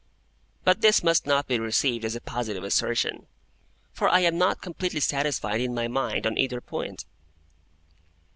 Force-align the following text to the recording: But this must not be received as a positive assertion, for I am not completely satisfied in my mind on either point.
But 0.63 0.81
this 0.81 1.03
must 1.03 1.27
not 1.27 1.45
be 1.47 1.59
received 1.59 2.03
as 2.05 2.15
a 2.15 2.21
positive 2.21 2.63
assertion, 2.63 3.27
for 3.93 4.09
I 4.09 4.21
am 4.21 4.35
not 4.35 4.59
completely 4.59 4.99
satisfied 4.99 5.61
in 5.61 5.75
my 5.75 5.87
mind 5.87 6.25
on 6.25 6.39
either 6.39 6.59
point. 6.59 7.05